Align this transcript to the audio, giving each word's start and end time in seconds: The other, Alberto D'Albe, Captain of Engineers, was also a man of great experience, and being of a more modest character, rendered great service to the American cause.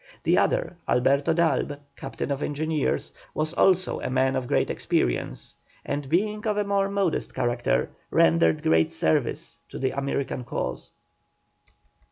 The 0.23 0.35
other, 0.35 0.77
Alberto 0.89 1.31
D'Albe, 1.31 1.77
Captain 1.95 2.31
of 2.31 2.41
Engineers, 2.41 3.11
was 3.35 3.53
also 3.53 3.99
a 3.99 4.09
man 4.09 4.35
of 4.35 4.47
great 4.47 4.71
experience, 4.71 5.57
and 5.85 6.09
being 6.09 6.43
of 6.47 6.57
a 6.57 6.63
more 6.63 6.89
modest 6.89 7.35
character, 7.35 7.87
rendered 8.09 8.63
great 8.63 8.89
service 8.89 9.59
to 9.69 9.77
the 9.77 9.91
American 9.91 10.43
cause. 10.43 10.89